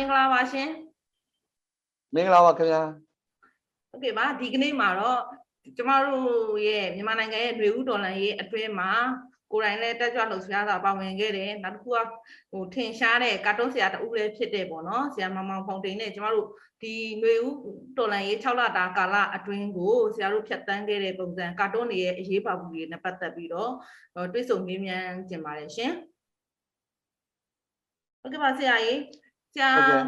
[0.00, 0.68] င်္ဂလာပါရှင်
[2.14, 2.82] မင်္ဂလာပါခင်ဗျာ
[3.90, 5.20] ဟုတ်ကဲ့ပါဒီကနေ့မှာတော့
[5.77, 8.91] ကျမတို့ရဲ့မြန်မာနိုင်ငံရဲ့ຫນွေဥဒေါ်လာရေးအတွင်းမှာ
[9.51, 11.97] ကိုယ်တိုင်လည်းတက်ကြွလှုပ်ရှားတာပါဝင်ခဲ့တယ်နောက်တစ်ခုက
[12.51, 16.47] ဟိုထင်ရှားတဲ့ကာတွန်းဆရာတူလည်းဖြစ်တဲ့ပေါ့နော်ဆရာမောင်မောင်ဖောင်တိန်နဲ့ကျမတို့
[16.81, 17.47] ဒီຫນွေဥ
[17.97, 23.71] ဒေါ်လာရေး6လတာကာလအတွင်းကိုဆရာတို့ဖြတ်တန်းခဲ့တဲ့ပုံစံကာတွန်းတွေရဲ့အရေးပါမှုတွေနဲ့ပတ်သက်ပြီးတော့
[24.15, 25.93] ဟိုတွေ့ဆုံမေးမြန်းကြင်ပါတယ်ရှင်
[28.21, 28.99] ဟုတ်ကဲ့ပါဆရာကြီး
[29.53, 30.03] ဆရာ ဟုတ်ကဲ့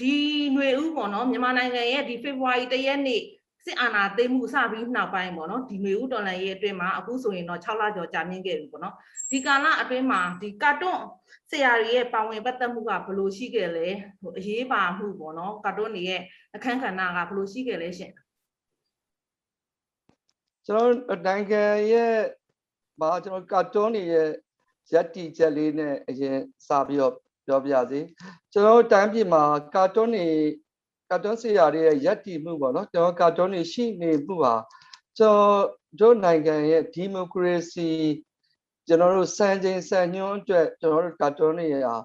[0.00, 0.16] ဒီ
[0.54, 3.22] ຫນွေဥပေါ့နော်မြန်မာနိုင်ငံရဲ့ဒီဖေဖော်ဝါရီတရက်နေ့
[3.65, 8.95] စစ်အာဏာသိမ်းမှုစပြီးနောက်ပိုင်းပေါ့နော်ဒီຫນွေဥတော်လှန်ရေးအတွင်းမှာအခုဆိုရင်တော့6လကျော်ကြာမြင့်ခဲ့ပြီပေါ့နော်
[9.31, 11.03] ဒီကာလအတွင်းမှာဒီကာတွန်း
[11.51, 13.87] ဆရာတွေရဲ့ပါဝင်ပတ်သက်မှုကဘယ်လိုရှိခဲ့လဲ
[14.21, 16.21] ဟိုအရေးပါမှုပေါ့နော်ကာတွန်းတွေရဲ့
[16.55, 18.11] အခန်းကဏ္ဍကဘယ်လိုရှိခဲ့လဲရှင်
[20.65, 22.15] ကျွန်တော်နိုင်ငံရဲ့
[23.01, 24.29] ဘာကျွန်တော်ကာတွန်းတွေရဲ့
[24.93, 26.37] ရက်တီချက်လေးနဲ့အရင်
[26.67, 27.13] စပြီးတော့
[27.45, 27.99] ပြောပြစီ
[28.51, 29.43] ကျွန်တော်တို့တိုင်းပြည်မှာ
[29.75, 30.27] ကာတွန်းတွေ
[31.09, 34.55] ကာတွန်းဆရာတွေရဲ့ရက်တီမှုပေါ့နော်ကျွန်တော်ကာတွန်းတွေရှိနေမှုဟာ
[35.17, 35.63] ကျွန်တော်
[35.99, 37.87] တို့နိုင်ငံရဲ့ဒီမိုကရေစီ
[38.87, 41.95] ကျွန်တော်တို့စံချိန်စံညွှန်းအတွက်ကျွန်တော်တို့ကာတွန်းတွေရာ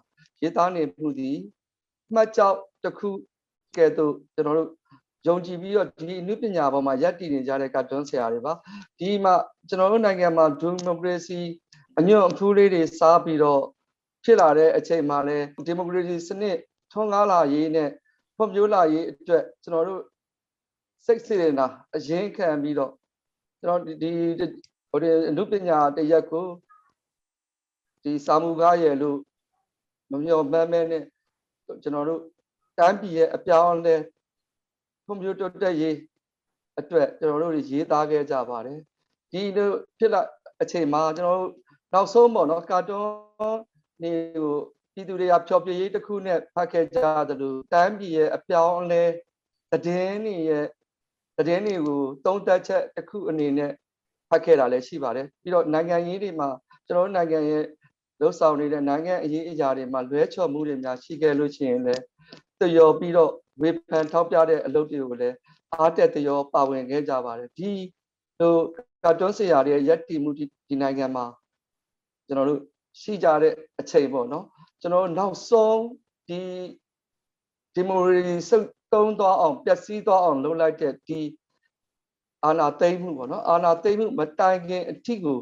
[0.40, 1.30] ရေးသားနေမှုဒီ
[2.14, 3.08] မှတ်ကြောက်တစ်ခု
[3.76, 4.70] ကဲ့သို့ကျွန်တော်တို့
[5.26, 8.52] ယုံကြည်ပြီးတော့ဒီအနုပညာပေါ်မှာရပ်တည်နေကြတဲ့ကာတွန်းဆရာတွေပါ
[8.98, 9.34] ဒီမှာ
[9.68, 11.40] ကျွန်တော်တို့နိုင်ငံမှာဒီမိုကရေစီ
[11.98, 13.62] အညွန့်အဖူးလေးတွေစားပြီးတော့
[14.24, 16.56] ဖြစ်လာတဲ့အချိန်မှာလဲဒီမိုကရေစီစနစ်
[16.92, 17.90] ထွန်းကားလာရေးနဲ့
[18.36, 20.02] ဖွံ့ဖြိုးလာရေးအတွက်ကျွန်တော်တို့
[21.06, 22.92] စိတ်စေတနာအရင်ခံပြီးတော့
[23.60, 24.10] ကျွန်တော်ဒီဒီ
[24.90, 26.46] ဟိုဒီအနုပညာတစ်ရက်ကို
[28.02, 29.18] ဒီစာမှုကားရဲ့လို့
[30.10, 31.02] မမျှော်မှန်းမဲနဲ့
[31.82, 32.20] ကျွန်တော်တို့
[32.78, 33.96] တန်းပြည်ရဲ့အပြောင်းအလဲ
[35.06, 35.96] ကွန်ပျူတာတက်ရေး
[36.78, 38.78] အတွက်ကျွန်တော်တို့တွေရေးသားခဲ့ကြပါတယ်
[39.32, 40.20] ဒီလိုဖြစ်လာ
[40.62, 41.52] အချိန်မှာကျွန်တော်တို့
[41.92, 43.60] နောက်ဆုံးပေါ့နော်ကာတွန်း
[44.02, 44.54] နေကို
[44.94, 49.04] ပြည်သူတွေကဖျော်ဖြေရေးတစ်ခုနဲ့ဖတ်ခဲ့ကြသလိုတန်းပြည်ရဲ့အပြောင်းအလဲ
[49.72, 50.66] သတင်းတွေရဲ့
[51.38, 53.72] သတင်းတွေကိုသုံးသပ်ချက်တစ်ခုအနေနဲ့
[54.30, 56.48] ဖတ်ခဲ့တာလည်းရှိပါတယ်ပြီးတော့နိုင်ငံရေးတွေမှာ
[56.86, 57.64] ကျွန်တော်တို့နိုင်ငံရဲ့
[58.20, 62.02] လှုပ်ဆောင်နေတဲ့နိုင်ငံအရေးအရာတွေမှာလွဲချော်မှုတွေများရှိခဲ့လို့ရှိရင်လည်း
[62.60, 63.30] တရောပြီးတော့
[63.62, 65.36] ဝေဖန်ထောက်ပြတဲ့အလုပ်တွေကိုလည်း
[65.74, 67.70] အားတက်တရောပါဝင်ခဲ့ကြပါတယ်ဒီ
[68.40, 68.54] လို
[69.02, 71.24] ကာတွန်းဆရာတွေရဲ့ရက်တီမှုဒီဒီနိုင်ငံမှာ
[72.26, 72.60] ကျွန်တော်တို့
[73.00, 74.44] ရှိကြတဲ့အချိန်ပေါ့နော်
[74.84, 75.80] ကျွန်တော်တို့နောက်ဆုံး
[76.28, 76.40] ဒီ
[77.74, 81.20] ဒီမိုရီစုပ်တုံးသွားအောင်ပျက်စီးသွားအောင်လုပ်လိုက်တဲ့ဒီ
[82.44, 85.38] အာနာသိမ့်မှုပေါ့နော်အာနာသိမ့်မှုမတိုင်ခင်အထိကို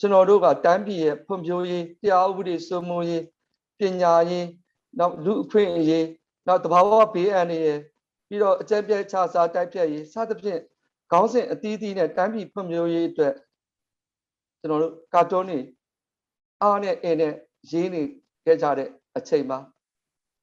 [0.00, 3.22] ကျွန်တော်တို့ကတန်းပြည်ရဲ့ဖွံ့ဖြိုးရေးတရားဥပဒေစိုးမိုးရေး
[3.78, 4.46] ပညာရေး
[4.98, 6.06] နောက်လူအခွင့်အရေး
[6.46, 7.78] နောက်တဘာဝဘေးအန္တရာယ်
[8.28, 10.60] ပြီးတော့အကြက်ပြက်ခြားစားတိုက်ဖြတ်ရေးစသဖြင့်
[11.12, 13.34] ခေါင်းစဉ်အသီးသီးနဲ့တန်းပြည်ဖွံ့ဖြိုးရေးအတွက်
[14.60, 15.60] ကျွန်တော်တို့ကာတွန်းတွေ
[16.62, 17.34] အားနဲ့အင်းနဲ့
[17.72, 18.02] ရေးနေ
[18.48, 19.58] ခဲ့ကြတဲ့အချိန်မှာ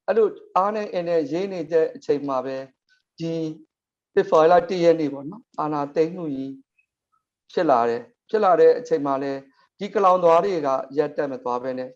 [0.08, 0.28] အဲ့လို
[0.58, 2.58] အားနဲ့အင်းနဲ့ရေးနေတဲ့အချိန်မှာပဲ
[3.20, 3.32] ဒီ
[4.14, 6.54] ဖေဖော်ဝါရီလ၁ရက်နေ့ပေါ့နော်အာနာသိမ့်မှုကြီး
[7.52, 9.32] ဖြစ်လာတယ်ဖြစ်လာတဲ့အချိန်မှာလဲ
[9.80, 11.90] ဒီကလောင်သွားတွေကရက်တက်မသွားပဲနဲ့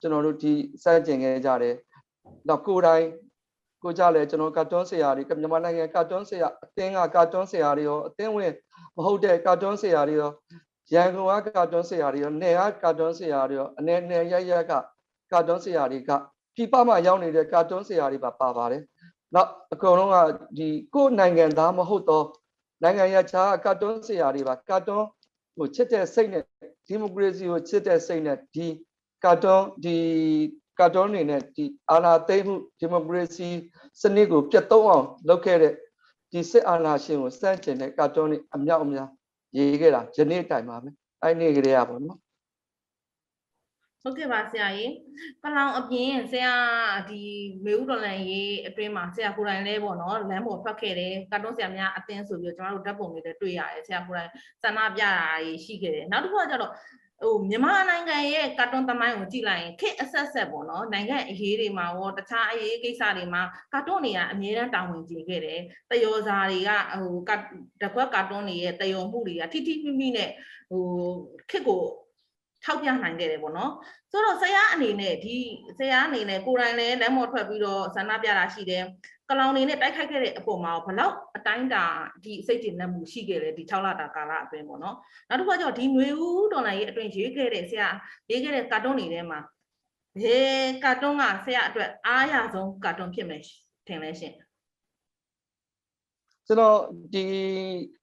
[0.00, 0.52] ကျွန်တော်တို့ဒီ
[0.82, 1.76] စကြင်ခဲ့ကြတယ်
[2.48, 3.06] နောက်ကိုယ်တိုင်
[3.82, 8.52] ကိုကြလဲကျွန်တော်ကာတွန်းဆရာတွေကမြန်မာနိုင်ငံကာတွန်းဆရာအသင်းကကာတွန်းဆရာတွေရောအသင်းဝင်
[8.96, 10.30] မဟုတ်တဲ့ကာတွန်းဆရာတွေရော
[10.94, 14.72] ရန်ကုန်ကကာတွန်းဆရာတွေရောနယ်ကကာတွန်းဆရာတွေရောအနေနဲ့ရရက
[15.32, 16.10] ကာတွန်းဆရာတွေက
[16.56, 18.82] ပြပမှာရောက်နေတဲ့ကာတွန်းဆရာတွေပါပါပါတယ်။
[19.34, 20.16] နောက်အကုန်လုံးက
[20.58, 22.26] ဒီကိုယ်နိုင်ငံသားမဟုတ်တော့
[22.82, 25.06] နိုင်ငံရခြားကာတွန်းဆရာတွေပါကာတွန်း
[25.56, 26.44] ဟိုချစ်တဲ့စိတ်နဲ့
[26.86, 28.66] ဒီမိုကရေစီကိုချစ်တဲ့စိတ်နဲ့ဒီ
[29.24, 29.96] ကာတွန်းဒီ
[30.80, 33.48] ကာတွန်းနေနဲ့ဒီအာဏာသိမ်းမှုဒီမိုကရေစီ
[34.00, 35.74] စနစ်ကိုပြတ်သုံးအောင်လုပ်ခဲ့တဲ့
[36.32, 39.08] ဒီစစ်အာဏာရှင်ကိုစန့်ကျင်တဲ့ကာတွန်းတွေအမြောက်အများ
[39.56, 42.18] ရေးခဲ့တာယနေ့တိုင်ပါမယ်အဲ့နေ့ကလေးရပါတော့
[44.04, 44.92] ဟုတ်ကဲ့ပါဆရာကြီး
[45.42, 46.54] ကလောင်အပြင်ဆရာ
[47.10, 47.22] ဒီ
[47.64, 54.30] မေဦးတော်လန်ရေးအတွင်းမှာဆရာကိုယ်တိုင်လဲပေါ့နော်လမ်းပေါ်ထွက်ခဲ့တယ်ကာတွန်းဆရာများအသင်းဆိုပြီးတော့ကျွန်တော်တို့ဓာတ်ပုံတွေလည်းတွေ့ရတယ်ဆရာကိုယ်တိုင်
[54.62, 56.72] စန္ဒပြတာတွေရှိခဲ့တယ်နောက်တစ်ခုကကျတော့
[57.22, 65.60] ဟိုမြန်မာနိုင်ငံရဲ့ကာတွန်းသမိုင်းကိုကြည့်လိုက်ရင်ခေတ်အဆက်ဆက်ပေါ့နော်နိုင်ငံအရေးတွေမှာရောတခြားအရေးကိစ္စတွေမှာကာတွန်းတွေကအများအားတာဝန်ကျခဲ့တယ်
[65.90, 66.70] တယောစာတွေက
[67.02, 67.30] ဟိုက
[67.82, 70.30] တကွက်ကာတွန်းတွေရဲ့တယောမှုတွေကထိထိမိမိနဲ့
[70.70, 70.84] ဟို
[71.50, 71.82] ခေတ်ကို
[72.64, 73.72] ထောက်ပြနိုင်ခဲ့တယ်ပေါ့နော်
[74.10, 75.36] ဆိုတော့ဆရာအနေနဲ့ဒီ
[75.78, 78.84] ဆရာအနေနဲ့ကိုယ်တိုင်လည်းလမ်းပေါ်ထွက်ပြီးတော့ဆန္ဒပြတာရှိတယ်
[79.28, 81.84] ကလောင်နေနဲ့တိုက်ခိုက်ခဲ့တဲ့အပေါ်မှာဘလောက်အတိုင်းတာ
[82.24, 84.96] ဒီစိတ်တည်နှက်မှုရှိခဲ့လဲဒီ6လတာကာလအတွင်းပေါ့နော်
[85.28, 87.88] နောက်တစ်ခါကျတော့ဒီຫນွေဦးတော်လိုင်းရဲ့အတွင်းရေးခဲ့တဲ့ဆရာ
[88.30, 89.38] ရေးခဲ့တဲ့ကာတွန်းတွေထဲမှာ
[90.22, 93.42] ဘယ်ကာတွန်းကဆရာအတွက်အားရဆုံးကာတွန်းဖြစ်မယ်
[93.86, 94.34] ထင်လဲရှင်
[96.46, 96.78] ကျွန်တော်
[97.14, 97.24] ဒီ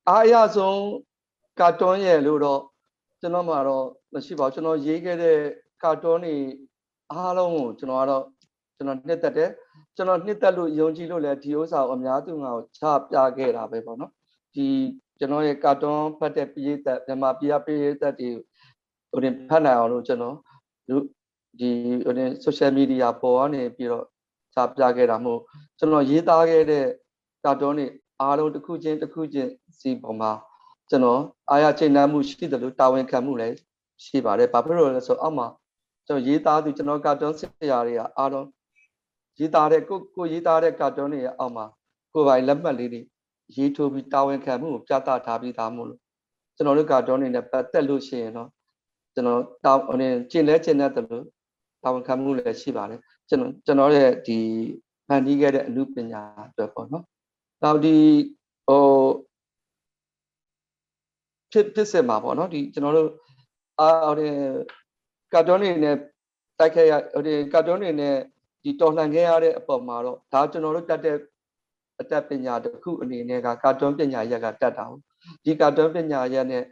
[0.08, 0.82] အားအရဆုံး
[1.60, 2.62] ကာတွန်းရဲ့လို့တော့
[3.22, 5.38] ကျွန်တော်မှာတော့မရှိပါဘူးကျွန်တော်ရေးခဲ့တဲ့
[5.84, 6.36] ကာတွန်းတွေ
[7.12, 8.24] အားလုံးကိုကျွန်တော်ကတော့
[8.76, 9.52] ကျွန်တော်နှစ်သက်တယ်
[9.96, 12.82] ကျွန်တော်နှစ်သက်လို့ယုံကြည်လို့လည်းဒီဥစ္စာကိုအများသူငါကိုချ
[13.12, 14.12] ပြခဲ့တာပဲပေါ့နော်
[14.56, 14.68] ဒီ
[15.20, 18.30] ကျွန်တော်ရဲ့ကာတွန်းဖတ်တဲ့ပြည်သက်မြန်မာပြည်ပပြည်သက်တွေ
[19.12, 20.36] ဟိုတင်ဖတ်နိုင်အောင်လို့ကျွန်တော်
[21.60, 21.70] ဒီ
[22.06, 24.06] ဟိုတင် social media ပေါ်ကနေပြီးတော့
[24.54, 25.40] ချပြခဲ့တာမို့
[25.78, 26.86] ကျွန်တော်ရေးသားခဲ့တဲ့
[27.46, 27.88] ကာတွန်းတွေ
[28.22, 30.32] အားလုံးတစ်ခုချင်းတစ်ခုချင်းစီပေါ်မှာ
[30.90, 33.56] ကျွန်တော်အားရချိန်နှံမှုရှိတယ်လို့တာဝန်ခံမှုလည်း
[34.06, 35.48] ရှိပါတယ်ဘာဖြစ်လို့လဲဆိုအောက်မှာ
[36.08, 37.42] ကျွန်တော်ရေးသားသူကျွန်တော်ကာတွန်းဆ
[37.72, 38.48] ရာတွေကအားလုံး
[39.40, 41.66] ရေးသားတဲ့ကိုကိုရေးသားတဲ့ကာတွန်းတွေရဲ့အောက်မှာ
[42.14, 43.02] ကိုယ်ပိုင်လက်မှတ်လေးတွေ
[43.56, 46.00] ရေးထိုးပြီးတာဝန်ခံမှုကိုပြသထားပြီးသားမို့လို့
[46.56, 48.50] ကျွန်တော်တို့ကာတွန်းတွေနဲ့ပတ်သက်လို့ရှိရင်တော့
[49.14, 51.26] ကျွန်တော်တာဟိုနေကျင့်လဲကျင့်တတ်တယ်လို့
[51.84, 53.00] တာဝန်ခံမှုလည်းရှိပါတယ်
[53.30, 54.38] ကျွန်တော်ကျွန်တော်ရဲ့ဒီ
[55.08, 57.04] ဖန်တီးခဲ့တဲ့အမှုပညာအတွက်ပေါ့နော်
[57.64, 57.96] နောက်ဒီ
[58.68, 58.84] ဟို
[61.52, 63.10] ဖြစ်ဖြစ်စင်မှာပေါ့နော်ဒီကျွန်တော်တို့
[63.80, 64.28] အာဟိုဒီ
[65.34, 65.96] ကာတွန်းတွေနဲ့
[66.60, 68.16] တိုက်ခဲ့ရဟိုဒီကာတွန်းတွေနဲ့
[68.64, 71.18] ဒီတော်လှန်ခဲ့ရတဲ့အပေါ်မှာတော့ဒါကျွန်တော်တို့တတ်တဲ့
[72.00, 75.02] အတတ်ပညာတစ်ခုအနေနဲ့ကကာတွန်းပညာရက်ကတတ်တာဟုတ်
[75.46, 76.64] ဒီကာတွန်းပညာရက်နဲ့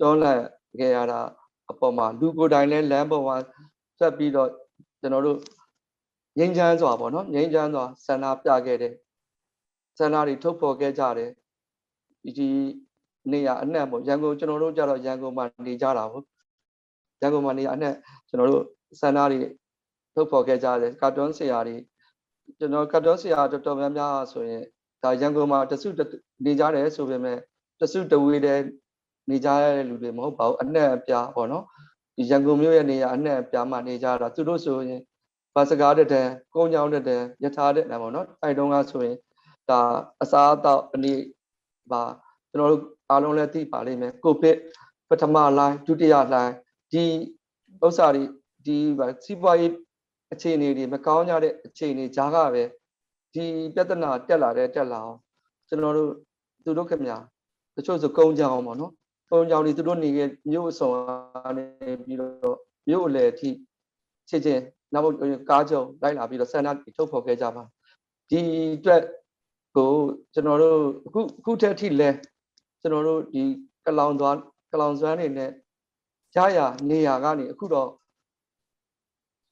[0.00, 0.40] တော်လှန်
[0.78, 1.20] ခဲ့ရတာ
[1.70, 3.36] အပေါ်မှာလူကိုယ်တိုင်လဲလမ်းပေါ်မှာ
[3.98, 4.50] ဆက်ပြီးတော့
[5.00, 5.38] ကျွန်တော်တို့
[6.38, 8.92] ငြိမ်းချမ်းစွာပေါ့နော်ငြိမ်းချမ်းစွာဆန္ဒပြခဲ့တဲ့
[9.98, 11.30] ဆန္ဒတွေထုတ်ဖော်ခဲ့ကြတယ်
[12.22, 12.50] ဒီဒီ
[13.32, 16.24] နေရအနှံ့ပေါ့ရန်ကုန်ကျွန်တော်တို့ကြတော့ရန်ကုန်မှာနေကြတာပေါ့
[17.20, 17.94] ရန်ကုန်မှာနေရအနှံ့
[18.28, 18.64] ကျွန်တော်တို့
[19.00, 19.40] ဆန္ဒတွေ
[20.14, 21.76] ထုတ်ဖော်ခဲ့ကြတယ်ကာတွန်းဆရာတွေ
[22.58, 24.62] ကျွန်တော်ကာတွန်းဆရာတော်တော်များများဆိုရင်
[25.02, 26.00] ဒါရန်ကုန်မှာတစုတ
[26.44, 27.38] နေကြတယ်ဆိုပေမဲ့
[27.80, 28.60] တစုတဝေးတဲ့
[29.30, 31.64] နေကြရတဲ့လူတွေမဟုတ်ပါဘူးအနှံ့အပြားပေါ့နော်
[32.16, 35.00] ဒီရန်ကုန်မြို့ရဲ့နေရအနှံ့အပြားမှာနေကြတာသူတို့ဆိုရင်
[35.54, 39.16] ဘာစကားတဲ့တဲ့ကုန်းချောင်းတဲ့တဲ့ယထာတဲ့နဲ့ပေါ့နော်အဲ့တုန်းကဆိုရင်
[39.70, 39.80] ဒါ
[40.22, 41.22] အစားအသောက်အနည်း
[41.90, 42.02] ပါ
[42.54, 44.56] ကျွန်တော်တို့အားလုံးလည်းသိပါလိမ့်မယ်ကိုဗစ်
[45.08, 46.52] ပထမလိုင်းဒုတိယလိုင်း
[46.92, 47.04] ဒီ
[47.84, 48.24] ဥစ္စာတွေ
[48.66, 48.76] ဒီ
[49.24, 49.72] စီးပွားရေး
[50.32, 52.62] အခြေအနေတွေမကောင်းကြတဲ့အခြေအနေကြားကပဲ
[53.34, 55.18] ဒီပြဿနာတက်လာတဲ့တက်လာအောင်
[55.68, 56.10] ကျွန်တော်တို့
[56.64, 57.18] သူတို့ခင်ဗျာ
[57.76, 58.92] တချို့ဆိုကုန်းကြောင်ပေါ့နော်
[59.30, 60.90] ကုန်းကြောင်တွေသူတို့နေခဲ့မြို့အစုံ
[61.44, 61.64] ကနေ
[62.04, 62.56] ပြီးတော့
[62.88, 63.50] မြို့အလယ်အထိ
[64.28, 64.62] ချစ်ချင်း
[64.92, 65.14] နောက်
[65.50, 67.62] ကားကြုံလိုက်လာပြီးတော့ဆန္ဒထုတ်ဖော်ခဲ့ကြပါ
[68.30, 68.40] ဒီ
[68.76, 69.02] အတွက်
[69.76, 69.90] ကို
[70.34, 72.10] ကျွန်တော်တို့အခုအခုထက်ထိလဲ
[72.84, 73.42] ကျွန်တော်တို့ဒီ
[73.86, 74.36] ကလောင်သွား
[74.72, 75.50] ကလောင်စွမ်းနေနဲ့
[76.36, 76.58] ရရ
[76.88, 77.88] နေရကနေအခုတော့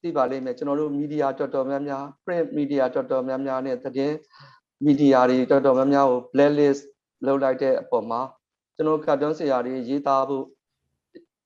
[0.02, 4.16] သိပါလိမ့်မယ်ကျွန်တော်တို့မီဒီယာတော်တော်များများ print media တော်တော်များများနဲ့သတင်း
[4.84, 6.82] မီဒီယာတွေတော်တော်များများကို blacklist
[7.26, 8.20] လုပ်လိုက်တဲ့အပေါ်မှာ
[8.74, 10.44] ကျွန်တော်ကတ်တွန်းဆရာတွေရေးသားဖို့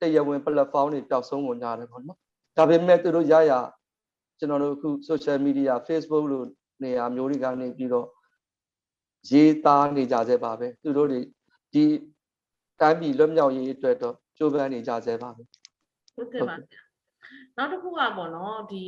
[0.00, 2.18] တရားဝင် platform တွေပျောက်ဆုံးကုန်ကြတယ်ပေါ့နော်
[2.56, 3.52] ဒါပေမဲ့သူတို့ရရ
[4.38, 6.46] ကျွန်တော်တို့အခု social media Facebook လို့
[6.82, 8.06] နေရာမျိုးတွေကနေပြီးတော့
[9.30, 11.20] ရေးသားနေကြသေးပါပဲသူတို့တွေ
[11.72, 11.84] ဒီ
[12.80, 15.42] တိုင်းပြည်လွတ်မြောက်ရေးအတွက်တော့ကြိုးပမ်းနေကြသေးပါပဲ
[16.16, 16.86] ဟုတ်ကဲ့ပါဆရာ
[17.56, 18.84] နောက်တစ်ခုကပေါ့နော်ဒီ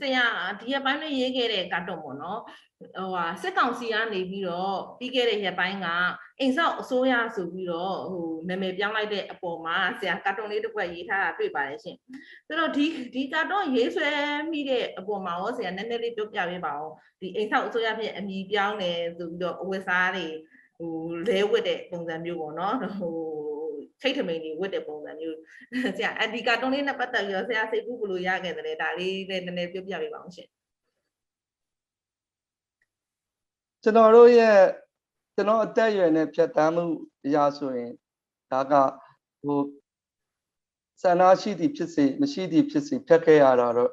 [0.00, 0.24] ဆရာ
[0.60, 2.40] ဒီရက်ပိုင်းလေးရေးခဲ့တဲ့ကာတွန်းပေါ့နော်
[2.96, 5.86] ဟိုဟာစစ်ကောင်စီကနေပြီးတော့ပြီးခဲ့တဲ့ရက်ပိုင်းက
[6.40, 11.96] အိမ်ဆောက်အစိုးရဆိုပြီးတော့ဟိုနာမည်ပြောင်းလိုက်တဲ့အပေါ်မှာဆရာကာတွန်းလေးတစ်ခွက်ရေးထားတာတွေ့ပါတယ်ရှင်
[12.46, 14.08] ဆိုတော့ဒီဒီကာတွန်းရေးဆွဲ
[14.52, 20.26] မိတဲ့အပေါ်မှာရောဆရာနည်းနည်းလေးပြောပြပေးပါဦးဒီအိမ်ဆောက်အစိုးရဖြစ်အမည်ပြောင်းတယ်ဆိုပြီးတော့အဝတ်စားတွေ
[20.78, 20.92] ဟို
[21.28, 23.14] လဲဝတ်တဲ့ပုံစံမျိုးပေါ့နော်ဟို
[24.00, 25.38] ချိတ်ထမိန်တွေဝတ်တဲ့ပုံစံမျိုး
[25.96, 30.48] ဆရာအဒီကာတွန်းလေးနဲ့ပတ်သက်ပြီးတော့ဆရာစိတ်ကူးဘယ်လိုရခဲ့တယ်လဲဒါလေးလည်းနည်းနည်းပြောပြပေးပါအောင်ရှင်
[33.82, 34.58] ကျွန်တော်တို့ရဲ့
[35.34, 36.84] ကျွန်တော်အသက်အရွယ်နဲ့ဖြတ်တန်းမှု
[37.26, 37.92] အရာဆိုရင်
[38.52, 38.72] ဒါက
[39.42, 39.60] ဟို
[41.02, 43.90] ဆန္ဒရှိသည်ဖြစ်စေမရှိသည်ဖြစ်စေဖြတ်ခဲ့ရတာတော့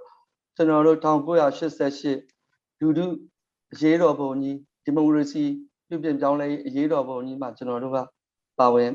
[0.55, 3.05] ကျွန်တော်တို့1988ဒူဒူ
[3.73, 5.43] အရေးတော်ပုံကြီးဒီမိုကရေစီ
[5.91, 7.97] ပြုပြင်ပြောင်းလဲရေးအရေးတော်ပုံကြီးမှာကျွန်တော်တို့က
[8.59, 8.91] ပါဝင်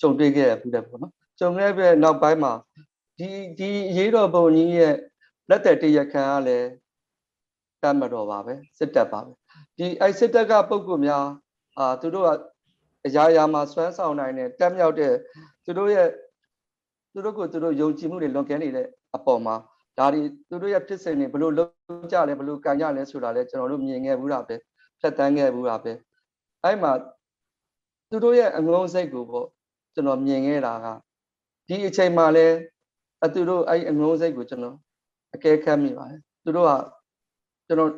[0.00, 2.52] ကြုံတွေ့ခဲ့ရဘူးတယ်ပေါ့နော်ကြုံခဲ့ပြီးနောက်ပိုင်းမှာ
[3.18, 4.94] ဒီဒီအရေးတော်ပုံကြီးရဲ့
[5.50, 6.68] လက်သက်တရခံကလည်း
[7.82, 9.32] တတ်မတော်ပါပဲစစ်တပ်ပါပဲ
[9.76, 11.24] ဒီအိုက်စစ်တက်ကပုံကူများ
[11.78, 12.28] အာသူတို့က
[13.06, 15.12] အရာရာမှာစွမ်းဆောင်နိုင်တဲ့တက်မြောက်တဲ့
[15.64, 16.08] သူတို့ရဲ့
[17.12, 18.86] သူတို့ကိုသူတို့ယုံကြည်မှုတွေလွန်ကဲနေတဲ့
[19.16, 19.54] အပေါ်မှာ
[19.98, 24.56] ဒါဒီသူတို့ရဲ့ဖြစ်စဉ်တွေဘယ်လိုလုပ်ကြလဲဘယ်လိုကန်ကြလဲဆိုတာလဲကျွန်တော်တို့မြင်ခဲ့ဘူးတာပဲ
[25.00, 25.92] ဖြတ်တန်းခဲ့ဘူးတာပဲ
[26.64, 26.92] အဲ့မှာ
[28.10, 29.46] သူတို့ရဲ့အငုံစိတ်ကိုပေါ့
[29.94, 30.86] ကျွန်တော်မြင်ခဲ့တာက
[31.68, 32.46] ဒီအချိန်မှာလဲ
[33.24, 34.76] အသူတို့အဲ့အငုံစိတ်ကိုကျွန်တော်
[35.34, 36.72] အကဲခတ်မိပါတယ်သူတို့က
[37.66, 37.90] ကျွန်တော်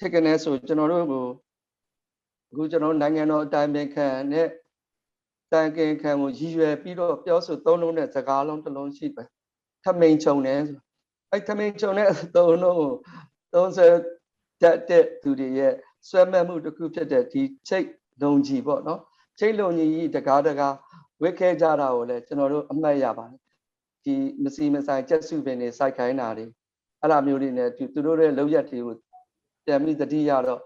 [0.00, 1.24] ထိကနေဆိုကျွန်တော်တို့ကို
[2.50, 4.48] အခုကျွန်တော်နိုင်ငံတော်အတိုင်ပင်ခံနဲ့
[5.52, 9.22] တန်ကင်ခံကိုရည်ရွယ်ပြီးတော့ပြောဆိုသုံးလုံးတဲ့စကားလုံးတစ်လုံးရှိပဲ
[9.84, 10.78] ထမိန်ချုံတယ်ဆို
[11.30, 12.92] အဲ့ထမိန်ချုံတဲ့သုံးလုံးကို
[13.54, 15.74] 30တက်တဲ့သူတွေရဲ့
[16.08, 17.88] ဆွဲမဲ့မှုတစ်ခုဖြစ်တဲ့ဒီချိတ်
[18.22, 19.00] လုံကြီးပေါ့နော်
[19.38, 20.74] ချိတ်လုံကြီးတကားတကား
[21.22, 23.40] ဝစ်ခဲကြတာကိုလည်းကျွန်တော်တို့အမှတ်ရပါတယ်
[24.04, 26.46] ဒီမစီမဆိုင်ကျက်စုပင်တွေစိုက်ခိုင်းတာတွေ
[27.00, 28.96] အဲ့လိုမျိုးတွေနဲ့သူသူတို့ရဲ့လောက်ရက်တွေကို
[29.66, 30.60] ပြန်ပြီးတတိရတော့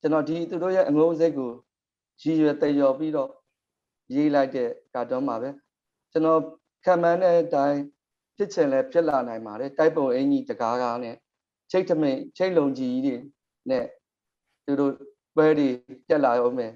[0.00, 1.50] ကျွန်တော်ဒီသူတို့ရဲ့အငုံစိတ်ကို
[2.22, 3.30] ရည်ရွယ်တည်ရော်ပြီးတော့
[4.14, 5.50] ရေးလိုက်တဲ့ကာတွန်းမှာပဲ
[6.12, 6.40] ကျွန်တော်
[6.84, 7.80] ခံမှန်းတဲ့အတိုင်း
[8.36, 11.16] ဖြစ်ချင်လဲဖြစ်လာနိုင်ပါတယ်တိုက်ပုံအင်ကြီးတကားကားနဲ့
[11.70, 13.16] ချိတ်ထမိန်ချိတ်လုံကြီးတွေ
[13.70, 13.84] နဲ့
[14.66, 14.92] သူတို့
[15.36, 15.68] ပွဲတွေ
[16.08, 16.72] တက်လာအောင်မယ်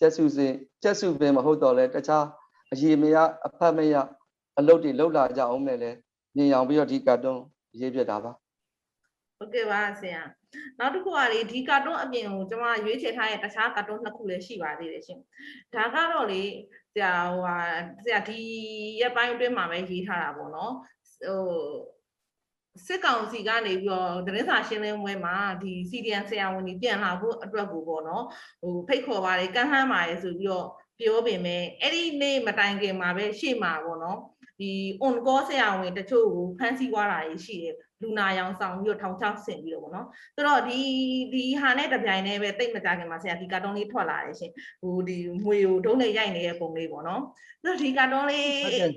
[0.00, 2.24] ကျက်စုစင်ကျက်စုပင်မဟုတ်တော့လဲတခြား
[2.72, 3.94] အရေးမရအဖတ်မရ
[4.58, 5.90] အလုပ်တွေလုပ်လာကြအောင်မယ်လဲ
[6.36, 7.42] မြင်အောင်ပြီးတော့ဒီကာတွန်း
[7.80, 8.32] ရေးပြတာပါ
[9.38, 10.22] ဟုတ်ကဲ့ပါဆရာ
[10.78, 15.20] နောက်တစ်ခုကလေဒီကာတွန်းအပြင်ကိုကျွန်မရွေးချယ်ထားတဲ့တခြားကာတွန်းနှစ်ခုလည်းရှိပါသေးတယ်ရှင်
[15.74, 16.42] ဒါကတော့လေ
[16.92, 17.58] ဆရာဟိုဟာ
[18.04, 18.40] ဆရာဒီ
[19.00, 20.72] ရက်ပိုင်းအတွင်းမှာပဲရေးထားတာပေါ့နော်
[21.22, 21.40] ဟို
[22.86, 28.24] စစ်ကောင်စီကနေပြီးတော့သတင်းစာရှင်းလင်းပွဲမှာဒီ CDN ဆရာဝန်ကြီးပြန်လာဖို့အတွက်ကိုပေါ့နော်
[28.62, 30.66] ဟိုဖိတ်ခေါ်ပါတယ်ကန့်ဟန်းပါတယ်ဆိုပြီးတော့
[30.98, 34.18] ပြောပေမဲ့အဲ့ဒီနေ့မတိုင်ခင်မှာပဲရှေ့မှာပေါ့နော်
[34.60, 34.72] ဒီ
[35.06, 40.80] on call ဆရာဝန်တချို့ကိုဖမ်းဆီးသွားတာရှိတယ် လူနာရောင်ဆောင်ပြီးတော့ထောင်ချောက်ဆင်ပြီးတော့ပေါ့နော်ဆိုတော့ဒီ
[41.32, 47.22] ဒီဟာနဲ့တပြိုင်တည်းပဲတိတ်မကြခင်မှာဆရာဒီကာတွန်းလေးထွက်လာတယ်ရှင်ဟိုဒီငွေကိုဒုံးနဲ့ရိုက်နေတဲ့ပုံလေးပေါ့နော်
[47.62, 48.50] ဆိုတော့ဒီကာတွန်းလေး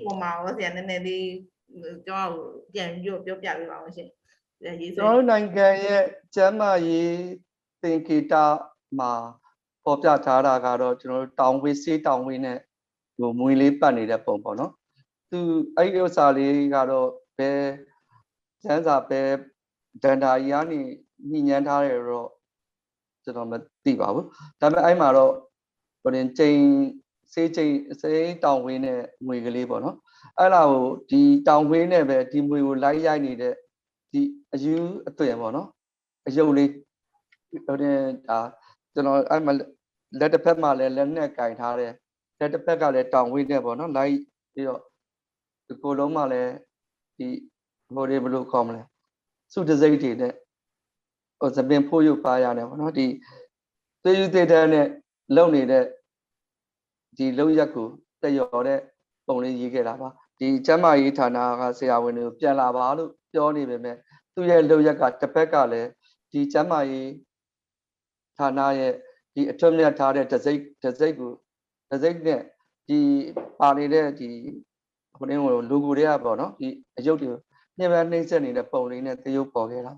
[0.04, 1.28] ပုံမှာရောဆရာနည်းနည်းလေး
[2.06, 2.30] ကျွန်တော်
[2.72, 4.08] ပြန်ပြီးတော့ပြောပြပေးပါဦးရှင်
[4.58, 6.02] ဆရာရေးကျွန်ဆွဲတော်တို့နိုင်ငံရဲ့
[6.34, 7.14] ကျမ်းမာရေး
[7.82, 8.34] သင်္ကေတ
[8.98, 9.12] မှာ
[9.84, 12.58] ပေါ်ပြထားတာကတော့ကျွန်တော်တို့တောင်ဝေးစေးတောင်ဝေးနဲ့
[13.18, 14.72] ဟိုမွေလေးပတ်နေတဲ့ပုံပေါ့နော်
[15.30, 15.38] သူ
[15.76, 17.60] အဲ့ဒီဥစ္စာလေးကတော့ဘယ်
[18.62, 19.20] ကျမ်းစာပဲ
[20.02, 20.78] ဒန္တာကြီးကနေ
[21.30, 22.28] ညှိညမ်းထားတယ်တော့
[23.24, 23.52] ကျွန်တော်မ
[23.84, 24.26] သိပါဘူး
[24.60, 25.32] ဒါပေမဲ့အဲ့မှာတော့
[26.02, 26.58] ဟိုတင်ချိန်
[27.32, 29.96] စေးချိန်စေးတောင်ဝေးနဲ့ငွေကလေးပေါ့နော်
[30.38, 33.54] အဲ့လာကိုဒီတောင်ဝေးနဲ့ပဲဒီငွေကိုလိုက်ရိုက်နေတဲ့
[34.12, 34.20] ဒီ
[34.52, 34.74] အယူ
[35.08, 35.68] အသွင်ပေါ့နော်
[36.26, 36.70] အယုတ်လေး
[37.66, 37.98] ဟိုတဲ့
[38.28, 38.38] ဒါ
[38.92, 39.52] ကျွန်တော်အဲ့မှာ
[40.18, 41.92] လက်တစ်ဖက်မှာလည်းလက်နဲ့ကင်ထားတယ်
[42.38, 44.14] လက်တစ်ဖက်ကလည်းတောင်ဝိနဲ့ပေါ့နော်လိုက်
[44.52, 44.80] ပြီးတော့
[45.66, 46.52] ဒီကိုယ်လုံးမှာလည်း
[47.18, 47.28] ဒီ
[47.94, 48.82] ဟိုတွေဘယ်လိုခေါ်မလဲ
[49.52, 50.32] စုတစိမ့်တွေနဲ့
[51.40, 53.06] ဟိုသပင်ဖို့ရုပ်ပါရတယ်ပေါ့နော်ဒီ
[54.02, 54.86] သေယူသေးတဲ့နဲ့
[55.36, 55.84] လုံနေတဲ့
[57.16, 57.88] ဒီလုံရက်ကို
[58.22, 58.80] တက်ရော်တဲ့
[59.26, 63.96] ပုံလေးရေးခဲ့တာပါဒီကျမ်းမာရေးဌာနကဆရာဝန်တွေကိုပြန်လာပါလို့ပြောနေပေမဲ့
[64.34, 65.88] သူ့ရဲ့လုံရက်ကတစ်ဖက်ကလည်း
[66.32, 67.10] ဒီကျမ်းမာရေး
[68.38, 68.92] ဌာနရဲ့
[69.34, 71.32] ဒီအထွတ်မြတ်ထားတဲ့ဒစိတ်ဒစိတ်ကို
[71.90, 72.40] ဒစိတ်နဲ့
[72.88, 72.98] ဒီ
[73.60, 74.28] ပါနေတဲ့ဒီ
[75.16, 76.68] ဟိုတင်းကိုလူကိုတွေကပေါ့နော်ဒီ
[76.98, 77.30] အယုတ်တွေ
[77.78, 79.92] ညှက်ပန်းနှိမ့်ဆက်နေတဲ့ပုံလေးနဲ့တရုပ်ပေါ်ခဲ့တာ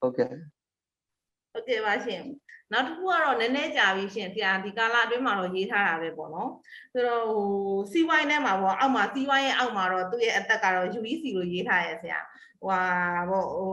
[0.00, 0.28] ဟုတ်ကဲ့
[1.52, 2.22] ဟုတ်ကဲ့ပါရှင်
[2.72, 6.50] နောက်တစ်ခုကတော့နည်းနည်းကြာပြီရှင်ဆရာဒီကာလအတွင်းမှာတော့ရေးထားတာပဲပေါ့နော်
[6.92, 7.48] ဆိုတော့ဟို
[7.92, 12.18] စီဝိုင်းထဲမှာပေါ့အောက်မှာစီဝိုင်းရဲ့အောက်မှာတော့သူ့ရဲ့အသက်ကတော့ UEC လို့ရေးထားရဲ့ဆရာ
[12.60, 12.82] ဟိုဟာ
[13.30, 13.70] ပေါ့ဟို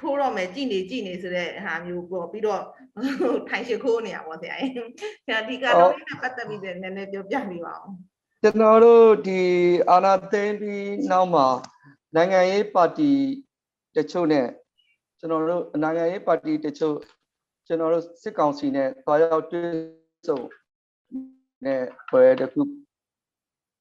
[0.00, 2.62] ထိုးတော့မယ်ကြည်နေကြည်နေဆိုတဲ့ဟာမျိုးပေါ့ပြီးတော့
[3.48, 4.56] ထိုင်ရှိခိုးနေရပါဆရာ
[5.26, 7.88] ဆရာဒီကာတော့လေးနဲ့ပတ်သက်ပြီးလည်းနည်းနည်းပြောပြပေးပါဦး
[8.42, 9.42] ကျွန်တော်တို့ဒီ
[9.90, 11.46] အာနာသိန်းပြီးနောက်မှာ
[12.14, 13.10] နိုင်ငံရေးပါတီ
[13.96, 14.46] တချို့နဲ့
[15.18, 16.96] ကျွန်တော်တို့နိုင်ငံရေးပါတီတချို့
[17.66, 19.70] ကျွန်တော်တို့စစ်ကောင်စီနဲ့တွားရောက်တွေ့
[20.26, 20.38] ဆုံ
[21.64, 22.62] နဲ့ပွဲတစ်ခု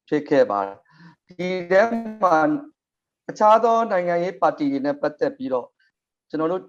[0.07, 0.77] ဖြစ်ခဲ့ပါတယ်
[1.27, 1.81] ဒီထဲ
[2.23, 2.37] မှာ
[3.29, 5.67] အခြားသောနိုင်ငံရေးပါတီတွေနဲ့ပတ်သက်ပြီးတော့
[6.29, 6.63] ကျွန်တော်တို့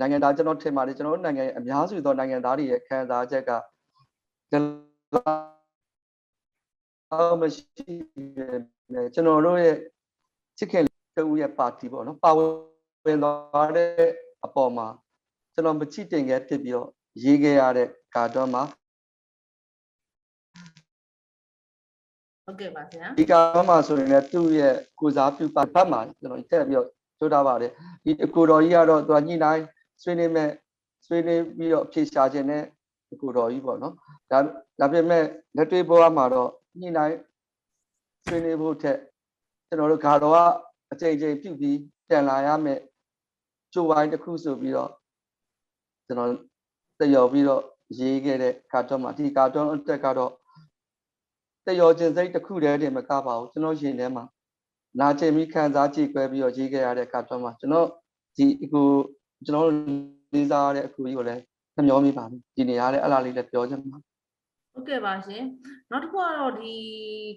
[0.00, 3.50] နိုင်ငံသားကျွန်တော်ထင်ပါတယ်ကျွန်တော်တို့နိုင်ငံရဲ့အများစုသောနိုင်ငံသားတွေရဲ့ခံစားချက်က
[4.50, 4.58] ဒီ
[5.14, 5.42] လောက်
[7.12, 7.92] အော်မရှိ
[8.94, 9.76] နဲ့ကျွန်တော်တို့ရဲ့
[10.60, 10.84] ချစ်ခင်
[11.16, 12.38] တူရဲ့ပါတီပေါ့နော်ပါဝ
[13.10, 13.88] င်သွားတဲ့
[14.44, 14.86] အပေါ်မှာ
[15.54, 16.88] ကျွန်တော်မချစ်တင်ခဲ့ဖြစ်ပြီးတော့
[17.22, 18.62] ရေးခဲ့ရတဲ့ကာတွန်းမှာ
[22.44, 26.88] ဟုတ်ကဲ့ပါဆရာဒီကာတွန်းမှာဆိုရင်လည်းသူ့ရဲ့ကိုစားပြုပါဘတ်မှာကျွန်တော်တက်ပြီးတော့
[27.18, 27.72] ထိုးထားပါတယ်
[28.04, 29.64] ဒီအကိုတော်ကြီးကတော့သူကညှိနှိုင်း
[30.02, 30.50] ဆွေးနွေးမဲ့
[31.06, 32.62] ဆွေးနွေးပြီးတော့အဖြေရှာခြင်းနဲ့
[33.12, 33.94] အကိုတော်ကြီးပေါ့နော်
[34.30, 34.38] ဒါ
[34.80, 35.24] ဒါပေမဲ့
[35.56, 36.50] လက်တွေ့ဘဝမှာတော့
[36.80, 37.16] ညှိနှိုင်း
[38.26, 38.98] ဆွေးနွေးဖို့ထက်
[39.70, 40.38] ကျွန်တော်တို့ဂါတော်က
[40.92, 42.80] အချိန်ချင်းပြုတ်ပြီးပြန်လာရမယ်
[43.72, 44.90] ကြိုးဝိုင်းတစ်ခုဆိုပြီးတော့
[46.06, 46.30] ကျွန်တော်
[47.00, 47.62] တယော်ပြီးတော့
[47.98, 50.32] ရေးခဲ့တဲ့ကာတွန်းမှာဒီကာတွန်းအတက်ကတော့
[51.66, 54.24] တယော်ခြင်းစိတ်တစ်ခုတည်းတည်းမကပါဘူးကျွန်တော်ရှင်ထဲမှာ
[55.00, 57.88] နာကျင်ပြီးခံစားကြည့်ခွဲပြီးတော့ရေးခဲ့ရတဲ့ကာတွန်းမှာကျွန်တော်
[58.36, 58.82] ဒီအခု
[59.44, 59.68] ကျွန်တော်
[60.34, 61.42] လေးစားရတဲ့အကူကြီးကိုလည်း
[61.76, 63.98] နှမျောမိပါပြီဒီနေရာနဲ့အဲ့လားလေးလည်းပြောချင်ပါ
[64.86, 65.44] ဟုတ်ဟုတ်ကဲ့ပါရှင်
[65.90, 66.74] နောက်တစ်ခုကတော့ဒီ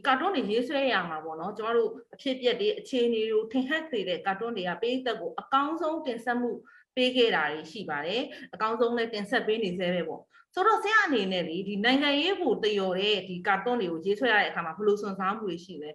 [0.07, 6.51] ကာတွန်းတွေရေးဆွဲရမှာပေါ့နော်ကျမတို့အဖြစ်အပျက်တွေအခြေအနေတွေကိုထင်ဟပ်စေတဲ့ကာတွန်းတွေကပေးသက်ကိုအကောင်းဆုံးတင်ဆက်မှု
[6.95, 8.21] ပေးခဲ့တာတွေရှိပါတယ်
[8.53, 10.21] အကောင်းဆုံးလည်းတင်ဆက်ပေးနေသေးပဲပေါ့
[10.53, 15.91] ဆိုတော့ဆရာအနေနဲ့လေဒီနိုင်ငံရေးကိုတယော်တဲ့ဒီကာတွန်းတွေကိုရေးဆွဲရတဲ့အခါမှာဘယ်လိုစွမ်းစားမှုတွေရှိလဲ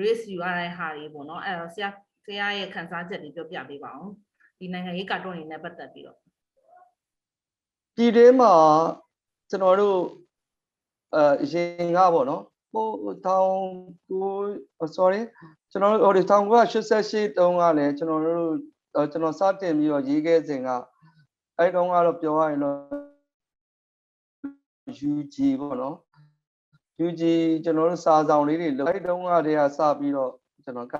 [0.00, 1.88] race ယူရတဲ့ဟာတွေပေါ့နော်အဲ့တော့ဆရာ
[2.24, 4.12] ဆရာရဲ့ခန်းစားချက်တွေပြောပြပေးပါအောင်
[4.58, 6.18] ဒီနိုင်ငံရေးကာတွန်းတွေနဲ့ပတ်သက်ပြီးတော့
[7.96, 8.54] ပြည်တွင်းမှာ
[9.50, 9.98] ကျွန်တော်တို့
[11.14, 12.42] အဲအရင်ကပေါ့နော်
[12.72, 12.86] ဟို
[13.26, 13.52] တောင်
[14.08, 15.20] ကို sorry
[15.70, 18.52] ကျွန်တော်တို့ဟိုဒီ1988တုန်းကလည်းကျွန်တော်တို့
[18.96, 20.68] အဲကျွန်တော်စတင်ပြီးတော့ရေးခဲ့စဉ်က
[21.58, 22.76] အဲ့တုန်းကတော့ပြောရရင်တော့
[25.10, 25.96] UG ပေါ့နော်
[27.06, 27.22] UG
[27.64, 30.32] ကျွန်တော်တို့စာဆောင်လေးတွေလုပ်အဲ့တုန်းကတည်းကစပြီးတော့
[30.64, 30.94] ကျွန်တော်က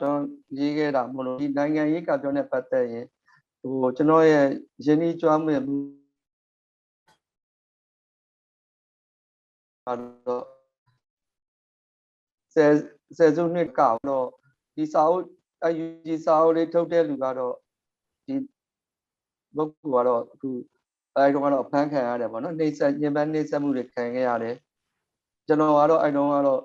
[0.00, 0.16] ကျွန်
[0.58, 3.06] ရေးခဲ့တာမလို့ဒီနိုင်ငံရေးကပြောနဲ့ပတ်သက်ရင်
[3.60, 4.46] ဟိုကျွန်တော်ရဲ့
[4.84, 5.54] ယင်းဤကြွားမှု
[9.86, 10.44] တော့
[12.54, 12.72] ဆယ်
[13.16, 14.26] ဆယ်စုနှစ်ကတော့
[14.76, 15.24] ဒီစာအုပ်
[15.64, 17.54] အယူကြီးစာအုပ်လေးထုတ်တဲ့လူကတော့
[18.26, 18.34] ဒီ
[19.56, 20.50] ပုဂ္ဂိုလ်ကတော့အခု
[21.16, 24.56] အဲတုန်းကတော့ဖမ်းခံရတယ်ပေါ့နော်နှိမ့်ဆက်ညင်ပန်းနှိမ့်ဆက်မှုတွေခံခဲ့ရတယ်
[25.46, 26.60] ကျွန်တော်ကတော့အဲတုန်းကတော့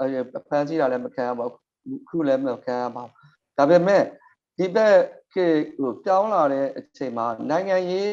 [0.00, 0.06] အဲ
[0.48, 4.02] ဖမ်းဆီးတာလည်းမခံရပါဘူးခုလည်းမခံရပါဘူးဒါပေမဲ့
[4.58, 4.96] ဒီဘက်
[5.32, 8.10] ခေတ်ဟိုပြောင်းလာတဲ့အချိန်မှာနိုင်ငံရေး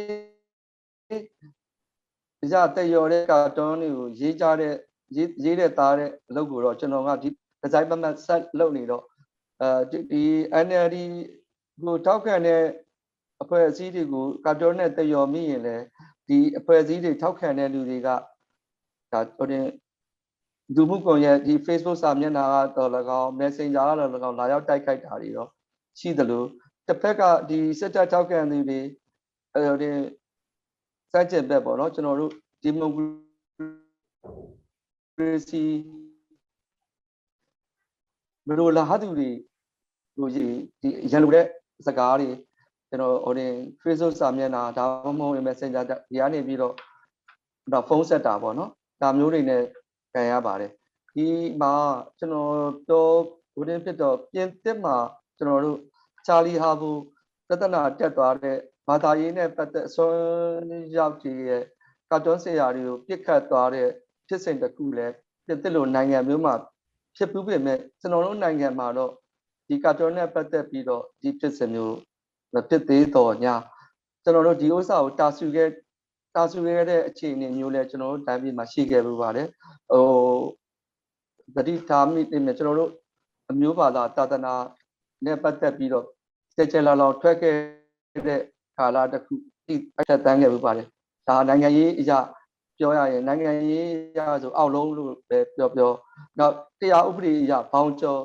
[2.43, 4.73] ဒီကြတက်ရော်တဲ့ကာတွန်းတွေကိုရေးကြတဲ့
[5.15, 7.29] ရေးရေးတဲ့သားတဲ့အလုပ်ကိုတော့ကျွန်တော်ကဒီ
[7.61, 9.03] ဒီဇိုင်းမမတ်ဆက်လုပ်နေတော့
[9.61, 10.23] အဲဒီဒီ
[10.65, 10.95] NLD
[11.83, 12.61] ကိုထောက်ခံတဲ့
[13.41, 15.83] အဖွဲ့အစည်းတွေကိုကာတွန်းနဲ့တက်ရော်မိရင်လည်း
[16.27, 19.65] ဒီအဖွဲ့အစည်းတွေထောက်ခံတဲ့လူတွေကဒါဟိုတင်
[20.75, 25.49] ဒုမှုကွန်ရက်ဒီ Facebook စာမျက်နှာကတော့၎င်း Messenger ကတော့၎င်းလာရောက်တိုက်ခိုက်တာတွေတော့
[25.99, 26.43] ရှိသလို
[26.87, 28.79] တစ်ဖက်ကဒီစစ်တပ်ထောက်ခံသူတွေ
[29.55, 29.89] အဲဒီ
[31.15, 32.31] စัจကျင်ဘက်ပေါ့နော်ကျွန်တော်တို့
[32.63, 32.97] ဒီမိုက
[35.19, 35.63] ရေစီ
[38.47, 39.29] ဘယ်လိုလာဟာသူတွေ
[40.15, 40.45] ဟိုဒီ
[41.11, 41.45] ရန်လိုတဲ့
[41.87, 42.29] စကားတွေ
[42.89, 46.73] ကျွန်တော်ဟိုတင် Facebook စာမျက်နှာဒါမှမဟုတ် Messenger ဒီကနေပြီးတော့
[47.73, 48.69] တော့ဖုန်းဆက်တာပေါ့နော်
[49.01, 49.61] ဒါမျိုးတွေနဲ့
[50.13, 50.71] ခံရပါတယ်
[51.15, 51.27] ဒီ
[51.61, 51.73] မှာ
[52.19, 52.53] ကျွန်တော်
[52.89, 53.15] တော့
[53.53, 54.95] ဟိုတင်ဖြစ်တော့ပြင်သစ်မှာ
[55.37, 55.79] ကျွန်တော်တို့
[56.25, 56.91] ချာလီဟာဘူ
[57.47, 60.17] ပြဿနာတက်သွားတဲ့ ဘာသာရေးနဲ့ပတ်သက်အစွန်း
[60.97, 61.63] ရောက်ကြီးရဲ့
[62.09, 63.89] ကာတွန်းဆရာတွေကိုပြစ်ခတ်သွားတဲ့
[64.27, 65.13] ဖြစ်စဉ်တစ်ခုလည်း
[65.45, 66.53] ပြင်သစ်လိုနိုင်ငံမျိုးမှာ
[67.17, 69.11] ဖြစ်ပူးပေမဲ့ကျွန်တော်တို့နိုင်ငံမှာတော့
[69.67, 71.97] ဒီကာတွန်းနဲ့ပတ်သက်ပြီးတော့ဒီဖြစ်စဉ်မျိုး
[72.53, 73.55] မဖြစ်သေးတော့ညာ
[74.23, 75.69] ကျွန်တော်တို့ဒီဥစ္စာကိုတာဆူခဲ့
[76.35, 79.47] တာဆူခဲ့တဲ့အခြေအနေမျိုးလဲကျွန်တော်တို့တိုင်းပြည်မှာရှိခဲ့ပူပါတယ်
[79.91, 80.05] ဟို
[81.55, 82.91] တတိထားမိနေကျွန်တော်တို့
[83.51, 84.53] အမျိုးဘာသာတာသနာ
[85.25, 86.05] နဲ့ပတ်သက်ပြီးတော့
[86.55, 87.55] ကြဲကြဲလောင်လောင်ထွက်ခဲ့
[88.27, 88.41] တဲ့
[88.77, 89.33] ကာလတစ်ခု
[89.67, 90.87] ဒီအထက်တန်းခဲ့ပူပါတယ်
[91.27, 92.19] ဒါနိုင်ငံရေးအရာ
[92.77, 95.91] ပြောရရင်နိုင်ငံရေးအရာဆိုအောက်လုံးလို့ပဲပြောပြော
[96.39, 98.21] နောက်တရားဥပဒေအရာဘောင်ကျော်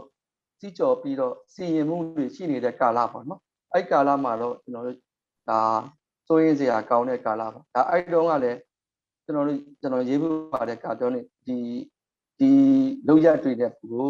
[0.60, 3.40] စီးကျော်ပြီးတော့စီရင်မှုတွေရှိနေတဲ့ကာလပေါ့နော်
[3.72, 4.98] အဲ့ကာလမှာတော့ကျွန်တော်တို့
[5.48, 5.60] ဒါ
[6.28, 8.58] စိုးရင်စရာကောင်းတဲ့ကာလပါဒါအဲ့တုန်းကလည်း
[9.24, 11.58] ကျွန်တော်တို့ကျွန်တော်ရေးဖို့ပါတဲ့ကာတွန်းတွေဒီ
[12.38, 12.50] ဒီ
[13.06, 14.08] လောက်ရတွေ့တဲ့ကို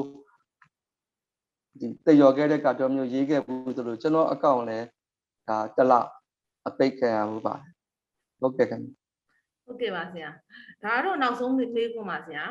[1.80, 4.86] ဒီတရော်ခဲ့တဲ့ကာတွန်းမျိုးရေးခဲ့ဘူးဆိုလို့ကျွန်တော်အကောင့်လည်း
[5.48, 5.92] ဒါတလ
[6.68, 7.64] အပိတ်ခံရမှုပါတယ်
[8.40, 8.90] ဟုတ်ကဲ့ခင်ဗျ
[9.66, 10.30] ဟုတ်ကဲ့ပါဆရာ
[10.84, 12.42] ဒါကတော့နောက်ဆုံးမေးခွန်းပါဆရာ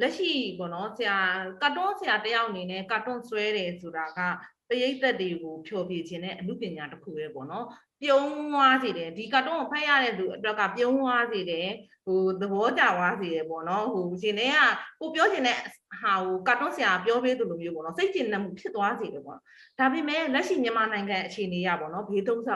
[0.00, 1.16] လက်ရှိပေါ့နော်ဆရာ
[1.62, 4.20] ကာတွန်းဆရာတယောက်အနေနဲ့ကာတွန်းဆွဲတယ်ဆိုတာက
[4.68, 7.66] ပရိသတ်တွေကိုဖြောပြခြင်းနဲ့အမှုပညာတစ်ခုပဲပေါ့နော်
[8.02, 11.68] ပြုံးသွားစေတယ်ဒီကာတွန်းကိုဖတ်ရတဲ့သူအတွက်ကပြုံးသွားစေတယ်
[12.06, 14.58] ဟိုသဘောကျသွားစေတယ်ပေါ့နော်ဟိုရှင်တွေက
[15.00, 15.58] ကိုပြောချင်တဲ့
[16.02, 19.38] ဟာကိုကာတွန်းဆရာပြောပေးသူလိုမျိုးပေါ့နော်စိတ်ကျဉ်နှံမှုဖြစ်သွားစေတယ်ပေါ့
[19.78, 22.48] ဒါပေမဲ့လက်ရှိမြန်မာနိုင်ငံအခြေအနေရပေါ့နော်ဘေးဒုက္ခ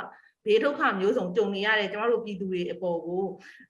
[0.48, 3.24] ဘေးဒုက္ခမျိုးစုံကြုံနေရတဲ့ကျမတို့ပြည်သူတွေအပေါ်ကို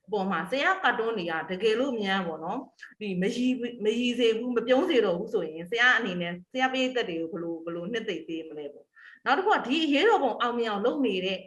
[0.07, 2.59] အပေါ်မှာဆရာကတ်တွန်းတွေကတကယ်လို့မြန်ပေါ့နော်
[3.01, 3.47] ဒီမရီ
[3.85, 8.87] မရီစေဘူးမပြုံးစေတော့ဘူးဆိုရင်ဆရာအနေနဲ့ဆရာပေးသက်တွေကိုဘယ်လိုဘယ်လိုနှစ်သိမ့်ပေးမလဲပေါ့
[9.25, 11.39] နောက်တစ်ခုကဒီအရေးတော်ပုံအောင်မြင်အောင်လုပ်နေတဲ့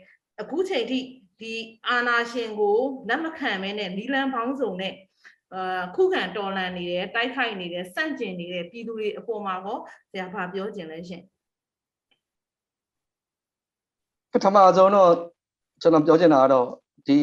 [0.42, 1.00] အခုချိန်ထိ
[1.42, 1.54] ဒီ
[1.88, 2.78] အာနာရှင်ကို
[3.10, 4.94] လက်မခံမဲနဲ့နီလန်ပေါင်းစုံနဲ့
[5.54, 9.78] အာခုခံတော်လန်နေတယ်တိုက်ခိုက်နေတယ်စန့်ကျင်နေတဲ့ပြည်သူတွေအပေါ်မှာကော
[10.12, 11.24] ဆရာဘာပြောချင်လဲရှင်
[14.32, 15.12] ပထမဆုံးတော့
[15.82, 16.68] ကျွန်တော်ပြောချင်တာကတော့
[17.08, 17.18] ဒီ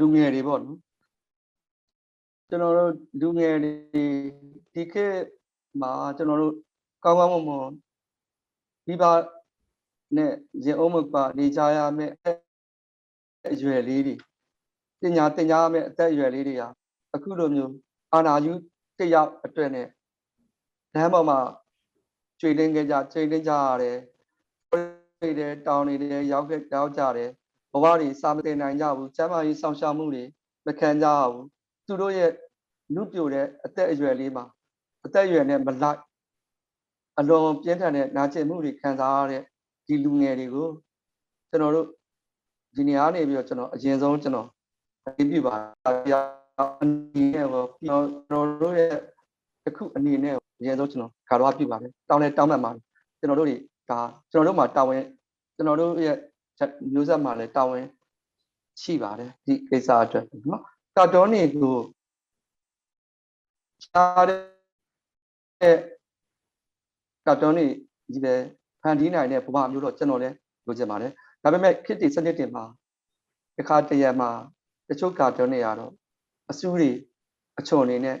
[0.00, 0.78] လူငယ်တွေပေါ့နော်
[2.48, 3.72] ကျွန်တော်တို့လူငယ်တွေ
[4.74, 5.18] ဒီခေတ်
[5.80, 6.54] မှာကျွန်တော်တို့
[7.04, 7.72] ကောင်းကောင်းမွန်မွန်
[8.86, 9.12] ဒီပါ
[10.16, 10.32] နဲ့
[10.64, 12.12] ရင်အုံးမပါနေကြရမယ်
[13.52, 14.14] အရွယ်လေးတွေ
[15.00, 16.68] ပညာသင်ကြားရမယ်အသက်အရွယ်လေးတွေဟာ
[17.14, 17.72] အခုလိုမျိုး
[18.12, 18.52] အာနာယူ
[18.98, 19.88] တစ်ယောက်အတွက်နဲ့
[20.94, 21.38] လမ်းပေါ်မှာ
[22.40, 23.98] ကျွေလင်းခဲ့ကြကျွေလင်းကြရတယ်
[25.22, 27.30] နေတယ်တောင်းနေတယ်ရောက်ခဲ့ရောက်ကြတယ်
[27.72, 30.24] ဘဝတွေစာမတင်နိုင်ကြဘူးကျမ်းမာရေးဆောင်ရှောက်မှုတွေ
[30.66, 31.44] မခံကြရဘူး
[31.86, 32.30] သူတို့ရဲ့
[32.94, 34.44] လူပြိုတဲ့အသက်အရွယ်လေးမှာ
[35.04, 36.00] အသက်အရွယ်နဲ့မလိုက်
[37.18, 39.42] အလွန်ပြင်းထန်တဲ့နာကျင်မှုတွေခံစားရတဲ့
[39.86, 40.68] ဒီလူငယ်တွေကို
[41.50, 41.86] ကျွန်တော်တို့
[42.76, 44.48] ဒီနေရာနေပြီးတော့ကျွန်တော်အရင်ဆုံးကျွန်တော်
[45.06, 45.54] အပြည့်ပါ
[46.04, 46.12] ပြ
[46.58, 48.02] အနေနဲ့ပေါ့ကျွန်
[48.32, 48.92] တော်တို့ရဲ့
[49.64, 52.82] တစ်ခုအနေနဲ့အရင်ဆုံးကျွန်တော်ခါတော့ပြပါတယ်တောင်းလဲတောင်းမှတ်ပါတယ်
[53.18, 53.56] ကျွန်တော်တို့တွေ
[53.90, 54.00] ဒါ
[54.32, 55.04] ကျွန်တော်တို့မှာတာဝန်
[55.54, 56.16] ကျွန်တော်တို့ရဲ့
[56.92, 57.84] မျိုးဆက်မှာလည်းတာဝန်
[58.82, 60.62] ရှိပါတယ်ဒီကိစ္စအတွက်နော်
[60.96, 61.76] ကာတွန်းတွေကို
[63.84, 65.76] ရှားတဲ့
[67.26, 67.66] ကာတွန်းတွေ
[68.12, 68.34] ဒီပဲ
[68.82, 70.34] ဖန်တီးနိုင်တဲ့ဘဝမျိုးတော့ကျွန်တော်လည်း
[70.66, 72.64] လိုချင်ပါတယ်ဒါပေမဲ့ခစ်တီစနစ်တင်မှာ
[73.56, 74.30] တစ်ခါတရံမှာ
[74.88, 75.92] တချို့ကာတွန်းတွေကတော့
[76.50, 76.90] အစူးတွေ
[77.58, 78.16] အချုံနေနဲ့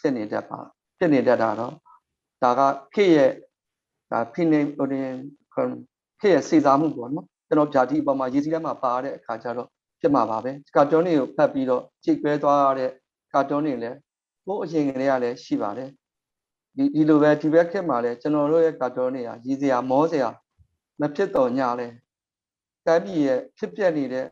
[0.00, 0.58] ဖြစ်နေတတ်ပါ
[0.98, 1.74] ဖြစ်နေတတ်တာတော့
[2.42, 2.60] ဒါက
[2.94, 3.30] ခေတ်ရဲ့
[4.10, 5.08] ဒါဖိနေဟိုတင်
[5.54, 5.62] ခေ
[6.28, 9.68] တ်ရဲ့စေစားမှုပေါ့နော်ကျွန်တော်ဓာတိအပေါ်မှာရည်စည်းထဲမှာပါတဲ့အခါကျတော့
[10.00, 12.90] ဖြစ်မှာပါပဲကာတွန်းတွေကိုဖတ်ပြီးတော့ကြိတ်ကွဲသွားရတဲ့
[13.32, 13.96] ကာတွန်းတွေလည်း
[14.46, 15.90] ဘိုးအရင်ကလေးကလည်းရှိပါတယ်
[16.76, 20.28] ဒီဒီလိုပဲဒီဘက်ခေတ်မှာလည်းကျွန်တော်တို့ရဲ့ကာတွန်းတွေကရည်စရာမောစရာ
[21.00, 21.88] မဖြစ်တော့ညလဲ
[22.86, 24.26] တိုင်းပြည်ရဲ့ဖြစ်ပျက်နေတဲ့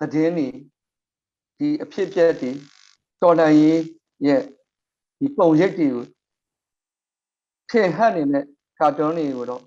[0.00, 0.48] သတင်းတွေ
[1.58, 2.50] ဒီအဖြစ်ပျက်တွေ
[3.22, 3.80] တော်လှန်ရေး
[4.26, 4.42] ရဲ့
[5.18, 6.04] ဒီပုံရိပ်တွေကို
[7.70, 8.44] ထင်ဟပ်နေတဲ့
[8.79, 9.61] ကာတွန်းတွေကိုတော့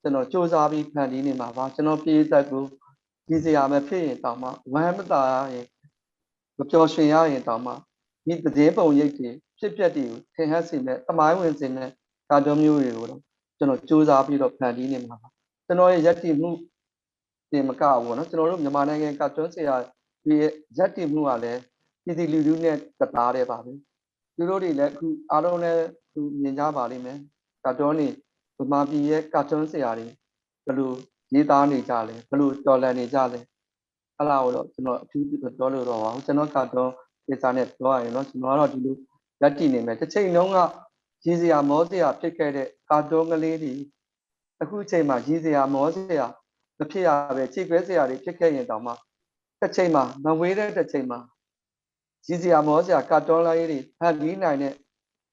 [0.00, 2.62] ကျွန်တော်စ조사ပြီးဖန်တီးနေမှာပါကျွန်တော်ပြည်သက်ကို
[3.28, 5.66] ဒီစရာမဖြစ်ရင်တောင်မှဝမ်းမသာရရင်
[6.58, 7.72] မပျော်ရွှင်ရရင်တောင်မှ
[8.26, 11.90] ဒီသတင်းပုံရိပ်တွေဖြစ်ပျက်တွေကိုထင်ဟပ်စေမဲ့တမိုင်းဝင်စေမဲ့
[12.30, 13.20] ကာတွန်းမျိုးတွေကိုတော့
[13.58, 15.28] ကျွန်တော်စ조사ပြီးတော့ဖန်တီးနေမှာပါ
[15.66, 16.50] ကျွန်တော်ရဲ့ယက်တီမှု
[17.52, 19.76] တင်မကဘူးပေါ့နော်ကျွန်တော်တို့မြန်မာနိုင်ငံကာတွန်းဆရာ
[20.24, 20.34] ဒီ
[20.78, 21.60] ယက်တီမှုကလည်း
[22.04, 23.72] ပြည်သူလူထုနဲ့တသားတည်းပါပဲ
[24.36, 25.82] သူတို့တွေလည်းအခုအားလုံးလည်း
[26.14, 27.18] သူမြင်ကြပါလိမ့်မယ်
[27.64, 28.08] ကာတွန်းနေ
[28.57, 30.07] ဗမာပြည်ရဲ့ကာတွန်းဆရာတွေ
[30.65, 30.91] ဘယ်လို
[31.33, 33.39] ရေးသားနေကြလဲဘယ်လိုတော်လန်နေကြလဲ
[34.17, 36.91] အဲ့ဒါကိုတော့ကျွန်တော်အထူးပြောလို့တော့ပါဘူးကျွန်တော်ကာတွန်း
[37.27, 38.95] ဒေသနဲ့ပြောရရင်တော့ကျွန်တော်ကတော့ဒီလို
[39.41, 40.57] လက်တည်နေမယ်တစ်ချိန်လုံးက
[41.25, 43.73] ရည်စရာမောစရာဖြစ်ခဲ့တဲ့ကာတွန်းကလေးတွေ
[44.61, 46.27] အခုချိန်မှာရည်စရာမောစရာ
[46.77, 48.93] မဖြစ်ရပဲခြေခွဲစရာတွေဖြစ်ခဲ့ရင်တောင်မှ
[49.61, 51.19] တစ်ချိန်မှာမဝေးတဲ့တစ်ချိန်မှာ
[52.27, 54.73] ရည်စရာမောစရာကာတွန်းလေးတွေဖန်တီးနိုင်တဲ့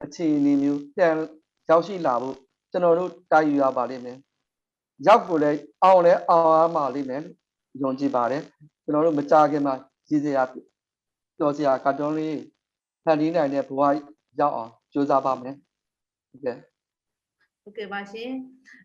[0.02, 1.14] အခြေအနေမျိုးပြန်
[1.68, 2.36] ရောက်ရှိလာဖို့
[2.72, 4.18] ကျွန်တော်တို့တာယူရပါလိမ့်မယ်
[5.06, 7.22] ရောက်ကိုလည်းအောင်လဲအောင်ရပါလိမ့်မယ်
[7.82, 8.42] ယုံကြည်ပါတယ်
[8.84, 9.74] ကျွန်တော်တို့မကြခင်မှာ
[10.08, 10.42] ရည်စရာ
[11.40, 12.38] တော်စရာကာတွန်းလေး
[13.04, 13.80] ဖန်တီးနိုင်တဲ့ဘဝ
[14.40, 15.54] ရောက်အောင်ကြိုးစားပါမယ်
[16.30, 16.56] ဟုတ်ကဲ့
[17.62, 18.30] ဟုတ်ကဲ့ပါရှင်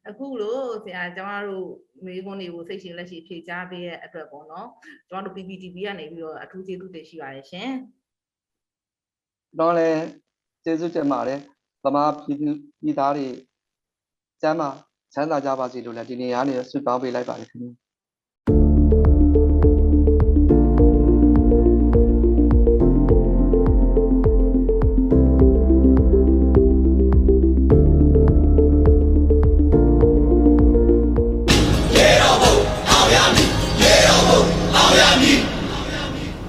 [0.08, 1.68] အခုလို့ဆရာကျမတို့
[2.06, 4.68] မေးခွန်းတွေကိုစိတ်ရှင်လက်ရှိဖြေကြားပေးတဲ့အတွက်ပေါ့နော်
[5.10, 7.72] ကျမတို့ PPTV ကနေပြီးတော့အထူးကျေးဇူးတင်ရှိပါတယ်ရှင်
[9.60, 10.02] တော့လည်း
[10.64, 11.40] ကျေးဇူးတင်ပါတယ်
[11.84, 12.50] ဗမာပြည်သူ
[12.82, 13.28] ပြည်သားတွေ
[14.42, 14.70] ကျမ်းမာ
[15.14, 17.87] ချမ်းသာကြပါစေလို့လည်းဒီနေရာနေဆုတောင်းပေးလိုက်ပါတယ်ခင်ဗျာ